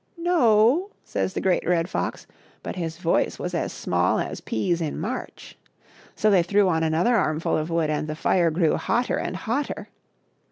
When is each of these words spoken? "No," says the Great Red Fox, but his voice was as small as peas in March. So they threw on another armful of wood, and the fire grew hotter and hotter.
"No," 0.17 0.89
says 1.03 1.35
the 1.35 1.41
Great 1.41 1.63
Red 1.63 1.87
Fox, 1.87 2.25
but 2.63 2.75
his 2.75 2.97
voice 2.97 3.37
was 3.37 3.53
as 3.53 3.71
small 3.71 4.17
as 4.17 4.41
peas 4.41 4.81
in 4.81 4.99
March. 4.99 5.59
So 6.15 6.31
they 6.31 6.41
threw 6.41 6.67
on 6.69 6.81
another 6.81 7.15
armful 7.15 7.55
of 7.55 7.69
wood, 7.69 7.91
and 7.91 8.07
the 8.07 8.15
fire 8.15 8.49
grew 8.49 8.77
hotter 8.77 9.17
and 9.19 9.35
hotter. 9.37 9.89